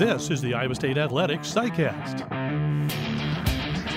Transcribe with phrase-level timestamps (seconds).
[0.00, 2.26] This is the Iowa State Athletics CyCast.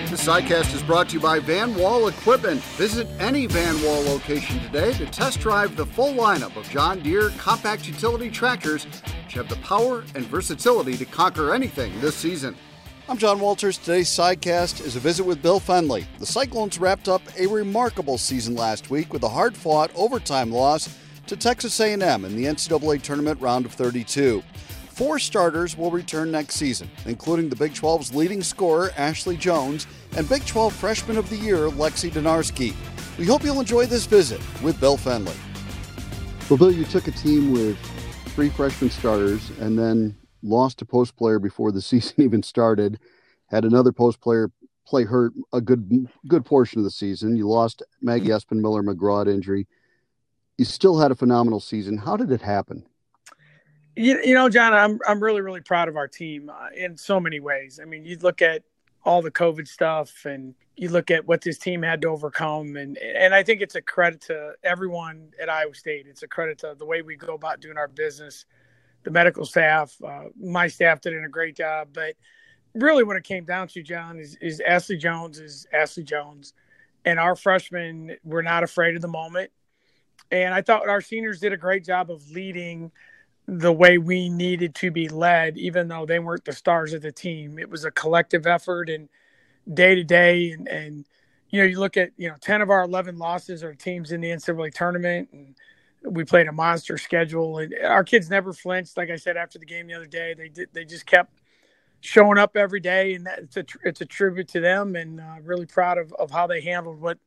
[0.10, 2.60] The CyCast is brought to you by Van Wall Equipment.
[2.76, 7.30] Visit any Van Wall location today to test drive the full lineup of John Deere
[7.38, 12.54] compact utility tractors, which have the power and versatility to conquer anything this season.
[13.08, 13.78] I'm John Walters.
[13.78, 16.04] Today's CyCast is a visit with Bill Fennelly.
[16.20, 21.38] The Cyclones wrapped up a remarkable season last week with a hard-fought overtime loss to
[21.38, 24.44] Texas A&M in the NCAA tournament round of 32.
[24.94, 30.30] Four starters will return next season, including the Big 12's leading scorer, Ashley Joens, and
[30.30, 32.76] Big 12 Freshman of the Year, Lexi Donarski.
[33.18, 35.36] We hope you'll enjoy this visit with Bill Fennelly.
[36.48, 37.76] Well, Bill, you took a team with
[38.36, 43.00] three freshman starters and then lost a post player before the season even started,
[43.48, 44.52] had another post player
[44.86, 47.36] play hurt a good good portion of the season.
[47.36, 49.66] You lost Maggie Espenmiller-McGraw injury.
[50.60, 51.98] You still had a phenomenal season.
[51.98, 52.86] How did it happen?
[53.96, 57.20] You, you know, John, I'm I'm really really proud of our team uh, in so
[57.20, 57.80] many ways.
[57.82, 58.64] I mean, you look at
[59.06, 62.98] all the COVID stuff, and you look at what this team had to overcome, and
[62.98, 66.08] and I think it's a credit to everyone at Iowa State.
[66.08, 68.46] It's a credit to the way we go about doing our business,
[69.04, 72.16] the medical staff, uh, my staff did a great job, but
[72.74, 76.54] really, what it came down to, John, is is Ashley Joens is Ashley Joens,
[77.06, 79.52] and our freshmen were not afraid of the moment,
[80.32, 82.92] and I thought our seniors did a great job of leading
[83.48, 87.12] the way we needed to be led, even though they weren't the stars of the
[87.12, 87.60] team.
[87.60, 89.10] It was a collective effort and
[89.74, 90.52] day to day.
[90.52, 91.06] And, and,
[91.50, 94.22] you know, you look at, you know, 10 of our 11 losses are teams in
[94.22, 95.30] the NCAA tournament.
[95.34, 95.56] And
[96.04, 97.58] we played a monster schedule.
[97.58, 98.96] And our kids never flinched.
[98.96, 101.42] Like I said after the game the other day, they did, they just kept
[102.00, 103.16] showing up every day.
[103.16, 106.48] And it's a, it's a tribute to them and uh, really proud of, of how
[106.48, 107.18] they handled what,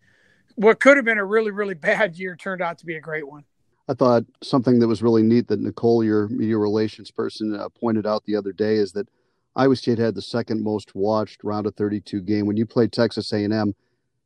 [0.55, 3.29] what could have been a really, really bad year turned out to be a great
[3.29, 3.45] one.
[3.89, 8.07] I thought something that was really neat that Nicole, your media relations person, uh, pointed
[8.07, 9.09] out the other day is that
[9.55, 12.47] Iowa State had the second most watched round of 32 game.
[12.47, 13.75] When you played Texas A&M,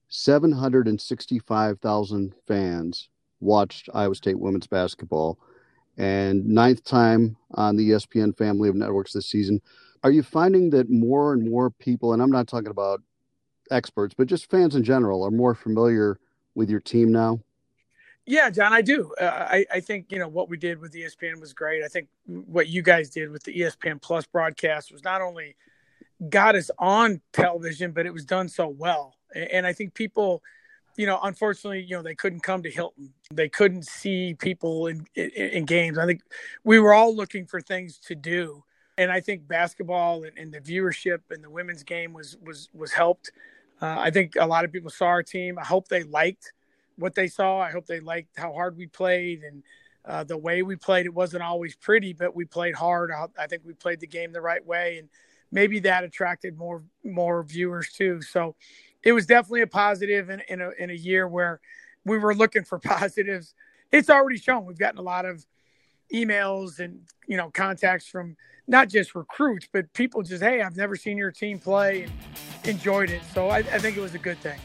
[0.08, 3.08] 765,000 fans
[3.40, 5.38] watched Iowa State women's basketball,
[5.96, 9.60] and ninth time on the ESPN family of networks this season.
[10.02, 13.02] Are you finding that more and more people, and I'm not talking about
[13.70, 16.18] experts, but just fans in general, are more familiar
[16.54, 17.40] with your team now?
[18.30, 19.12] Yeah, John, I do.
[19.20, 21.82] Uh, I, I think you know what we did with ESPN was great.
[21.82, 25.56] I think what you guys did with the ESPN Plus broadcast was not only
[26.28, 29.16] got us on television, but it was done so well.
[29.34, 30.44] And I think people,
[30.96, 33.12] you know, unfortunately, you know, they couldn't come to Hilton.
[33.34, 35.98] They couldn't see people in, in, in games.
[35.98, 36.20] I think
[36.62, 38.62] we were all looking for things to do,
[38.96, 42.92] and I think basketball and, and the viewership and the women's game was was was
[42.92, 43.32] helped.
[43.82, 45.58] Uh, I think a lot of people saw our team.
[45.58, 46.52] I hope they liked
[47.00, 47.58] what they saw.
[47.58, 49.62] I hope they liked how hard we played and
[50.04, 51.06] uh, the way we played.
[51.06, 53.10] It wasn't always pretty, but we played hard.
[53.38, 55.08] I think we played the game the right way, and
[55.50, 58.22] maybe that attracted more more viewers too.
[58.22, 58.54] So
[59.02, 61.60] it was definitely a positive in, in a in a year where
[62.04, 63.54] we were looking for positives.
[63.92, 64.64] It's already shown.
[64.64, 65.44] We've gotten a lot of
[66.12, 70.96] emails and you know contacts from not just recruits, but people just hey, I've never
[70.96, 72.12] seen your team play and
[72.64, 73.22] enjoyed it.
[73.34, 74.58] So I, I think it was a good thing.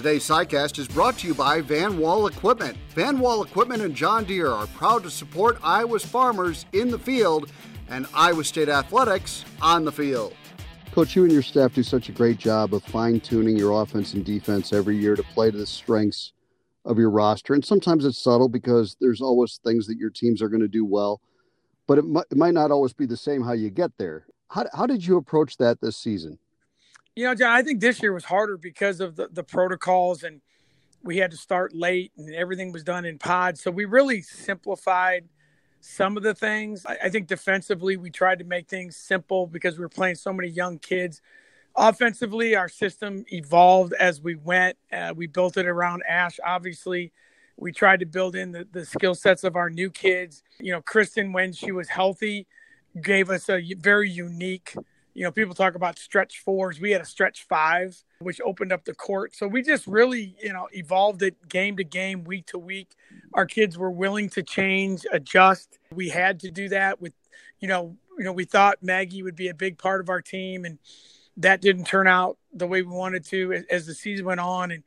[0.00, 2.74] Today's CyCast is brought to you by Van Wall Equipment.
[2.94, 7.52] Van Wall Equipment and John Deere are proud to support Iowa's farmers in the field
[7.90, 10.32] and Iowa State athletics on the field.
[10.92, 14.14] Coach, you and your staff do such a great job of fine tuning your offense
[14.14, 16.32] and defense every year to play to the strengths
[16.86, 17.52] of your roster.
[17.52, 20.86] And sometimes it's subtle because there's always things that your teams are going to do
[20.86, 21.20] well,
[21.86, 24.24] but it might, it might not always be the same how you get there.
[24.48, 26.38] How, how did you approach that this season?
[27.20, 30.40] You know, John, I think this year was harder because of the, the protocols and
[31.02, 33.60] we had to start late and everything was done in pods.
[33.60, 35.28] So we really simplified
[35.82, 36.86] some of the things.
[36.86, 40.32] I, I, think defensively, we tried to make things simple because we were playing so
[40.32, 41.20] many young kids.
[41.76, 44.78] Offensively, our system evolved as we went.
[44.90, 47.12] Uh, we built it around Ash, obviously.
[47.58, 50.42] We tried to build in the, the skill sets of our new kids.
[50.58, 52.46] You know, Kristen, when she was healthy,
[53.02, 54.74] gave us a very unique
[55.20, 56.80] you know, people talk about stretch fours.
[56.80, 59.36] We had a stretch five, which opened up the court.
[59.36, 62.96] So we just really, you know, evolved it game to game, week to week.
[63.34, 65.78] Our kids were willing to change, adjust.
[65.94, 67.12] We had to do that with,
[67.58, 70.64] you know, you know, we thought Maggie would be a big part of our team,
[70.64, 70.78] and
[71.36, 74.70] that didn't turn out the way we wanted to as the season went on.
[74.70, 74.84] And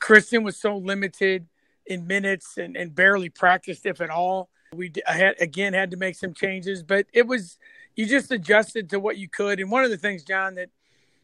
[0.00, 1.46] Kristen was so limited
[1.86, 4.48] in minutes and, and barely practiced, if at all.
[4.74, 7.56] We had again had to make some changes, but it was
[7.96, 9.58] you just adjusted to what you could.
[9.58, 10.68] And one of the things, John, that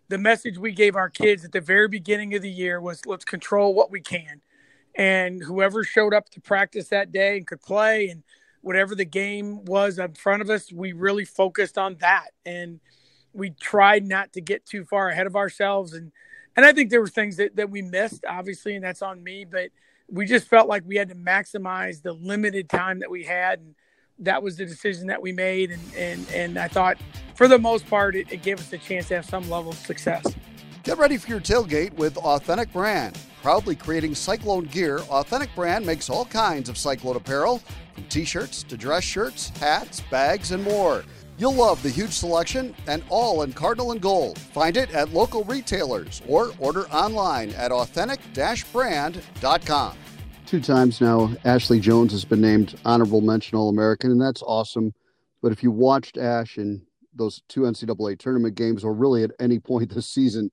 [0.09, 3.25] the message we gave our kids at the very beginning of the year was let's
[3.25, 4.41] control what we can.
[4.95, 8.23] And whoever showed up to practice that day and could play, and
[8.63, 12.31] whatever the game was in front of us, we really focused on that.
[12.45, 12.81] And
[13.33, 15.95] we tried not to get too far ahead of ourselves.
[15.95, 16.13] And,
[16.57, 19.45] and I think there were things that, that we missed, obviously, and that's on me,
[19.45, 19.71] but
[20.09, 23.61] we just felt like we had to maximize the limited time that we had.
[23.61, 23.75] And
[24.19, 25.71] that was the decision that we made.
[25.71, 26.99] And, and, and I thought
[27.35, 29.79] for the most part, it, it gave us a chance to have some level of
[29.79, 30.25] success.
[30.85, 33.19] Get ready for your tailgate with Authentic Brand.
[33.43, 37.61] Proudly creating Cyclone gear, Authentic Brand makes all kinds of Cyclone apparel,
[37.95, 41.05] from t shirts to dress shirts, hats, bags, and more.
[41.39, 44.39] You'll love the huge selection and all in cardinal and gold.
[44.39, 48.21] Find it at local retailers or order online at authentic
[48.73, 49.97] brand.com.
[50.53, 54.93] Two times now, Ashley Joens has been named Honorable Mention All American, and that's awesome.
[55.41, 56.83] But if you watched Ash in
[57.15, 60.51] those two NCAA tournament games, or really at any point this season,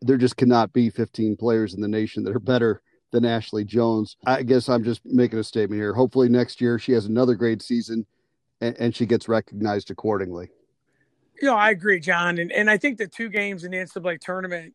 [0.00, 2.82] there just cannot be 15 players in the nation that are better
[3.12, 4.16] than Ashley Joens.
[4.26, 5.94] I guess I'm just making a statement here.
[5.94, 8.04] Hopefully next year she has another great season
[8.60, 10.48] and, and she gets recognized accordingly.
[11.40, 12.40] You know, I agree, John.
[12.40, 14.74] And, and I think the two games in the NCAA tournament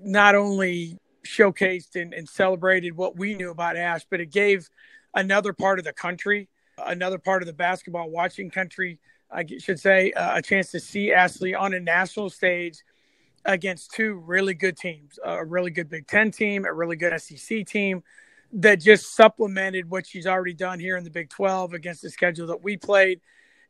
[0.00, 4.68] not only showcased and, and celebrated what we knew about Ash, but it gave
[5.14, 8.98] another part of the country, another part of the basketball watching country,
[9.30, 12.82] I should say, uh, a chance to see Ashley on a national stage–
[13.46, 17.64] against two really good teams a really good Big Ten team, a really good SEC
[17.66, 18.02] team
[18.52, 22.46] that just supplemented what she's already done here in the Big 12 against the schedule
[22.48, 23.20] that we played.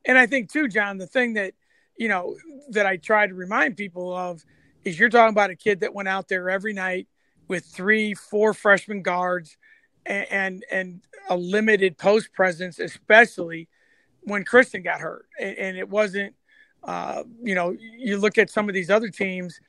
[0.05, 1.55] And I think, too, John, the thing that,
[1.97, 2.37] you know,
[2.70, 4.44] that I try to remind people of
[4.85, 7.08] is you're talking about a kid that went out there every night
[7.48, 9.56] with three, four freshman guards
[10.04, 13.69] and, and, and a limited post presence, especially
[14.22, 15.26] when Kristen got hurt.
[15.38, 16.34] And, and it wasn't
[16.87, 19.60] uh, you know, you look at some of these other teams,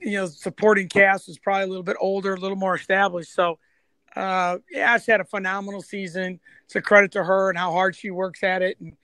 [0.00, 3.34] you know, supporting cast is probably a little bit older, a little more established.
[3.34, 3.58] So,
[4.16, 6.40] uh, she had a phenomenal season.
[6.64, 8.78] It's a credit to her and how hard she works at it.
[8.80, 8.96] And,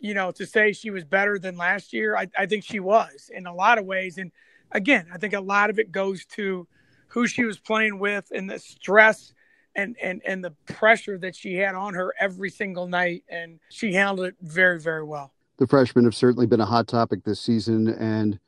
[0.00, 3.30] you know, to say she was better than last year, I, I think she was
[3.32, 4.18] in a lot of ways.
[4.18, 4.30] And
[4.72, 6.66] again, I think a lot of it goes to
[7.16, 9.32] who she was playing with and the stress
[9.74, 13.24] and, and, and the pressure that she had on her every single night.
[13.28, 17.24] And she handled it very, very well the freshmen have certainly been a hot topic
[17.24, 18.38] this season, and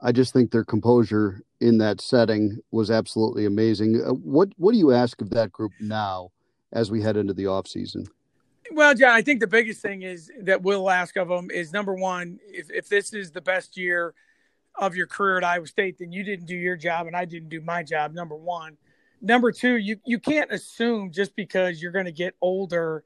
[0.00, 4.00] I just think their composure in that setting was absolutely amazing.
[4.04, 6.30] Uh, what what do you ask of that group now
[6.72, 8.06] as we head into the off season?
[8.72, 11.94] Well, John, I think the biggest thing is that we'll ask of them is number
[11.94, 14.14] one, if, if this is the best year
[14.76, 17.48] of your career at Iowa State, then you didn't do your job and I didn't
[17.48, 18.12] do my job.
[18.12, 18.76] Number one.
[19.20, 23.04] Number two, you you can't assume just because you're going to get older,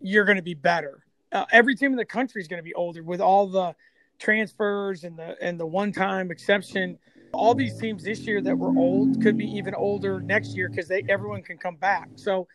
[0.00, 2.74] you're going to be better uh, every team in the country is going to be
[2.74, 3.74] older with all the
[4.18, 6.98] transfers and the and the one-time exception.
[7.32, 10.86] All these teams this year that were old could be even older next year because
[10.86, 12.10] they everyone can come back.
[12.16, 12.46] So,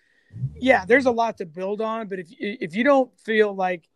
[0.56, 2.08] yeah, there's a lot to build on.
[2.08, 3.90] But if if you don't feel like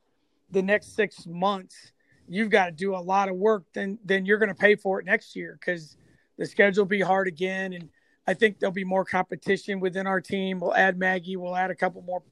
[0.49, 1.93] the next six months
[2.31, 4.99] you've got to do a lot of work, then then you're going to pay for
[4.99, 5.97] it next year because
[6.37, 7.73] the schedule will be hard again.
[7.73, 7.89] And
[8.25, 10.59] I think there'll be more competition within our team.
[10.59, 11.35] We'll add Maggie.
[11.35, 12.23] We'll add a couple more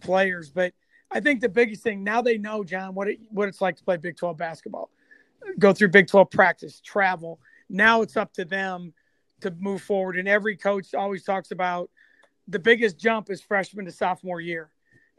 [0.00, 0.72] players, but
[1.10, 3.84] I think the biggest thing now they know, John, what it what it's like to
[3.84, 4.90] play Big 12 basketball,
[5.58, 7.40] go through Big 12 practice, travel.
[7.68, 8.92] Now it's up to them
[9.40, 10.18] to move forward.
[10.18, 11.90] And every coach always talks about
[12.46, 14.70] the biggest jump is freshman to sophomore year.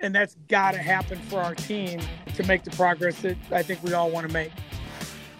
[0.01, 1.99] And that's got to happen for our team
[2.35, 4.51] to make the progress that I think we all want to make.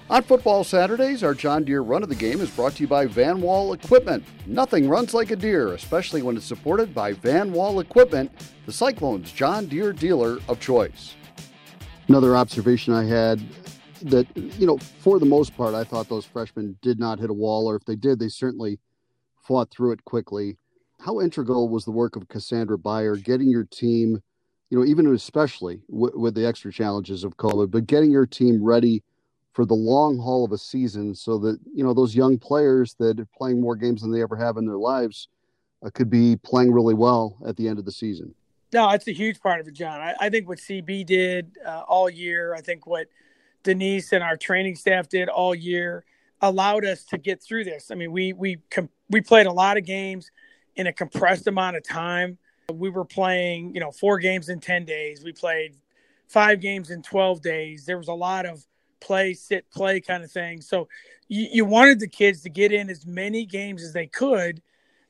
[0.09, 3.05] On football Saturdays, our John Deere Run of the Game is brought to you by
[3.05, 4.25] Van Wall Equipment.
[4.45, 8.29] Nothing runs like a deer, especially when it's supported by Van Wall Equipment,
[8.65, 11.15] the Cyclones John Deere dealer of choice.
[12.09, 13.41] Another observation I had
[14.01, 17.33] that, you know, for the most part, I thought those freshmen did not hit a
[17.33, 18.79] wall, or if they did, they certainly
[19.41, 20.57] fought through it quickly.
[20.99, 24.21] How integral was the work of Cassandra Beyer getting your team,
[24.71, 28.63] you know, even especially w- with the extra challenges of COVID, but getting your team
[28.63, 29.03] ready?
[29.53, 33.19] for the long haul of a season so that you know those young players that
[33.19, 35.27] are playing more games than they ever have in their lives
[35.85, 38.33] uh, could be playing really well at the end of the season.
[38.71, 39.99] No it's a huge part of it john.
[39.99, 43.07] I, I think what cb did uh, all year i think what
[43.63, 46.05] denise and our training staff did all year
[46.41, 47.91] allowed us to get through this.
[47.91, 50.31] I mean we we com- we played a lot of games
[50.75, 52.37] in a compressed amount of time
[52.71, 55.75] we were playing you know four games in 10 days we played
[56.27, 58.65] five games in 12 days there was a lot of
[59.01, 60.61] play, sit, play kind of thing.
[60.61, 60.87] So
[61.27, 64.61] you, you wanted the kids to get in as many games as they could,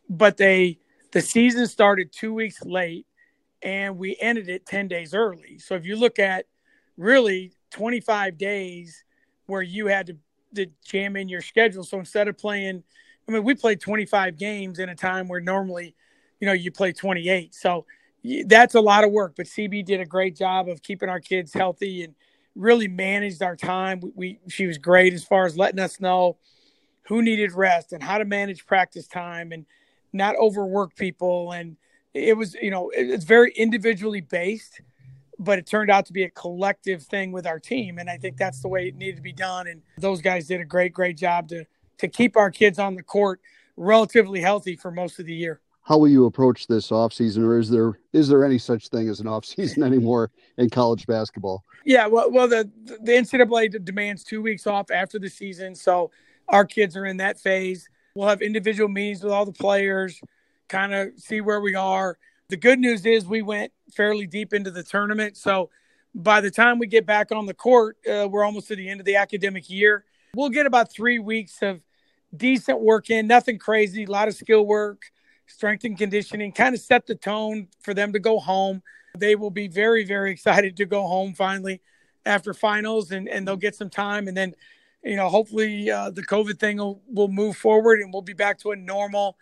[0.09, 0.79] but they
[1.11, 3.05] the season started two weeks late
[3.61, 5.59] and we ended it 10 days early.
[5.59, 6.45] So if you look at
[6.97, 9.03] really 25 days
[9.45, 10.17] where you had to,
[10.55, 11.83] to jam in your schedule.
[11.83, 12.81] So instead of playing,
[13.27, 15.95] I mean, we played 25 games in a time where normally,
[16.41, 17.55] you know, you play 28.
[17.55, 17.85] So
[18.45, 19.35] that's a lot of work.
[19.37, 22.15] But CB did a great job of keeping our kids healthy and
[22.55, 24.01] really managed our time.
[24.01, 26.37] We, we she was great as far as letting us know
[27.03, 29.65] who needed rest and how to manage practice time and
[30.11, 31.51] not overwork people.
[31.51, 31.77] And
[32.13, 34.81] it was, you know, it's very individually based,
[35.39, 37.99] but it turned out to be a collective thing with our team.
[37.99, 39.67] And I think that's the way it needed to be done.
[39.67, 41.65] And those guys did a great, great job to
[41.99, 43.41] to keep our kids on the court
[43.77, 47.69] relatively healthy for most of the year how will you approach this offseason or is
[47.69, 51.63] there is there any such thing as an offseason anymore in college basketball?
[51.85, 56.11] Yeah well, well the the ncaa demands two weeks off after the season so
[56.47, 57.87] our kids are in that phase.
[58.15, 60.19] We'll have individual meetings with all the players
[60.67, 62.17] kind of see where we are.
[62.49, 65.69] The good news is we went fairly deep into the tournament so
[66.13, 68.99] by the time we get back on the court uh, we're almost to the end
[68.99, 70.05] of the academic year.
[70.35, 71.83] We'll get about three weeks of
[72.35, 75.11] decent work in nothing crazy a lot of skill work
[75.51, 78.81] strength and conditioning, kind of set the tone for them to go home.
[79.17, 81.81] They will be very, very excited to go home finally
[82.25, 84.27] after finals and, and they'll get some time.
[84.27, 84.53] And then,
[85.03, 88.59] you know, hopefully uh, the COVID thing will, will move forward and we'll be back
[88.59, 89.37] to a normal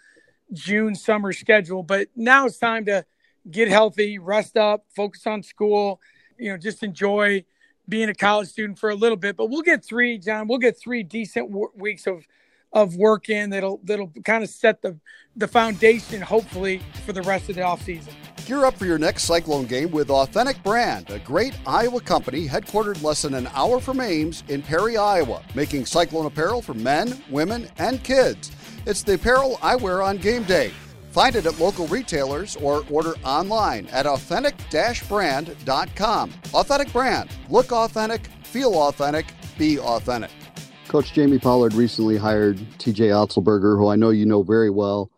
[0.54, 1.84] June summer schedule.
[1.84, 3.06] But now it's time to
[3.50, 6.00] get healthy, rest up, focus on school,
[6.38, 7.44] you know, just enjoy
[7.88, 9.36] being a college student for a little bit.
[9.36, 12.26] But we'll get three, John, we'll get three decent w- weeks of
[12.74, 14.98] of work in that'll that'll kind of set the
[15.36, 18.14] the foundation hopefully for the rest of the offseason.
[18.46, 23.04] Gear up for your next Cyclone game with Authentic Brand, a great Iowa company headquartered
[23.04, 27.70] less than an hour from Ames in Perry, Iowa, making Cyclone apparel for men, women,
[27.78, 28.52] and kids.
[28.88, 30.72] It's the apparel I wear on game day.
[31.12, 36.34] Find it at local retailers or order online at authentic-brand.com.
[36.54, 37.30] Authentic Brand.
[37.50, 39.28] Look authentic, feel authentic,
[39.60, 40.32] be authentic.
[40.90, 45.12] Coach Jamie Pollard recently hired TJ Otzelberger, who I know you know very well.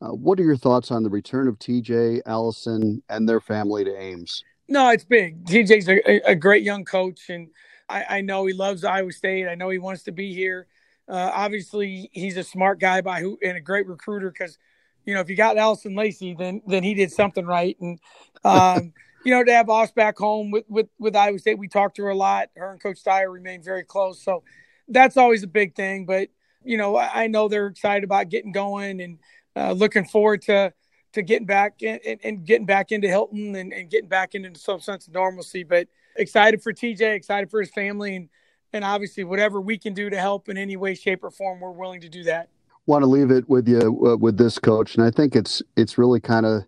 [0.00, 4.00] Uh, what are your thoughts on the return of TJ, Allison, and their family to
[4.00, 4.44] Ames?
[4.68, 5.44] No, it's big.
[5.46, 7.48] TJ's a, a great young coach, and
[7.88, 9.48] I, I, know he loves Iowa State.
[9.48, 10.68] I know he wants to be here.
[11.08, 14.58] Uh, obviously, he's a smart guy by who and a great recruiter because,
[15.06, 17.76] you know, if you got Allison Lacey, then then he did something right.
[17.80, 17.98] And
[18.44, 18.92] um,
[19.24, 22.04] you know, to have Oss back home with with with Iowa State, we talked to
[22.04, 22.50] her a lot.
[22.56, 24.44] Her and Coach Steyer remain very close, so
[24.88, 26.06] that's always a big thing.
[26.06, 26.28] But
[26.64, 29.18] you know, I know they're excited about getting going and
[29.54, 30.72] uh, looking forward to
[31.12, 34.80] to getting back and, and getting back into Hilton and, and, getting back into some
[34.80, 35.62] sense of normalcy.
[35.62, 38.28] But excited for TJ, excited for his family, and
[38.72, 41.70] and obviously whatever we can do to help in any way, shape, or form, we're
[41.70, 42.50] willing to do that.
[42.86, 45.98] Want to leave it with you uh, with this coach, and I think it's it's
[45.98, 46.64] really kind of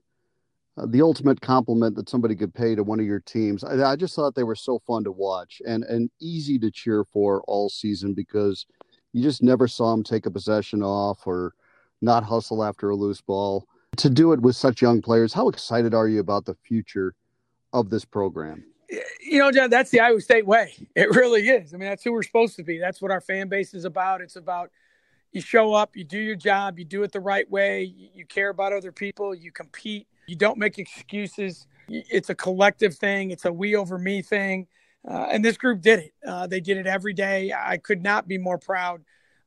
[0.79, 3.65] uh, the ultimate compliment that somebody could pay to one of your teams.
[3.65, 7.05] I, I, just thought they were so fun to watch and and easy to cheer
[7.05, 8.67] for all season because
[9.13, 11.55] you just never saw them take a possession off or
[12.01, 13.67] not hustle after a loose ball.
[13.97, 17.15] To do it with such young players, how excited are you about the future
[17.73, 18.65] of this program?
[19.21, 20.75] You know, John, that's the Iowa State way.
[20.95, 21.75] It really is.
[21.75, 22.79] I mean, that's who we're supposed to be.
[22.79, 24.21] That's what our fan base is about.
[24.21, 24.71] It's about
[25.33, 27.83] you show up, you do your job, you do it the right way,
[28.15, 31.67] you care about other people, you compete you don't make excuses.
[31.89, 33.31] It's a collective thing.
[33.31, 34.67] It's a we over me thing.
[35.09, 36.13] Uh, and this group did it.
[36.27, 37.53] Uh, they did it every day.
[37.53, 39.03] I could not be more proud.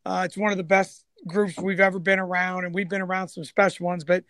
[0.06, 3.28] Uh, it's one of the best groups we've ever been around, and we've been around
[3.28, 4.04] some special ones.
[4.04, 4.24] But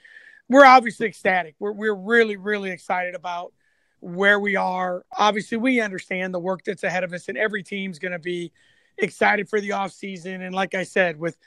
[0.49, 1.55] we're obviously ecstatic.
[1.59, 3.53] We're we're really really excited about
[4.01, 5.05] where we are.
[5.17, 8.51] Obviously, we understand the work that's ahead of us, and every team's going to be
[8.97, 10.41] excited for the off season.
[10.41, 11.37] And like I said, with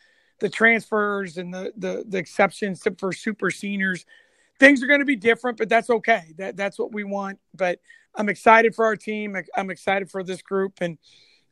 [0.40, 4.06] the transfers and the the, the exceptions for super seniors,
[4.58, 6.34] things are going to be different, but that's okay.
[6.38, 7.38] That that's what we want.
[7.54, 7.80] But
[8.14, 9.36] I'm excited for our team.
[9.56, 10.98] I'm excited for this group, and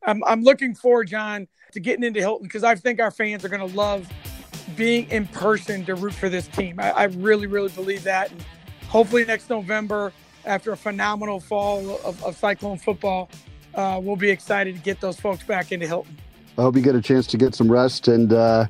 [0.05, 3.49] I'm I'm looking forward, John, to getting into Hilton because I think our fans are
[3.49, 4.09] going to love
[4.77, 6.79] being in person to root for this team.
[6.79, 8.31] I, I really, really believe that.
[8.31, 8.45] And
[8.89, 10.13] hopefully next November,
[10.45, 13.29] after a phenomenal fall of, of Cyclone football,
[13.75, 16.17] uh, we'll be excited to get those folks back into Hilton.
[16.59, 18.67] I hope you get a chance to get some rest and uh,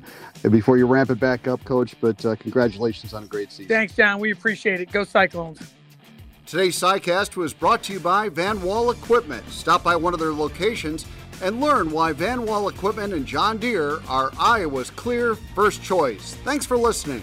[0.49, 1.95] before you ramp it back up, Coach.
[1.99, 3.67] But uh, congratulations on a great season.
[3.67, 4.19] Thanks, John.
[4.19, 4.91] We appreciate it.
[4.91, 5.59] Go Cyclones.
[6.45, 9.47] Today's CyCast was brought to you by Van Wall Equipment.
[9.49, 11.05] Stop by one of their locations
[11.41, 16.35] and learn why Van Wall Equipment and John Deere are Iowa's clear first choice.
[16.43, 17.21] Thanks for listening.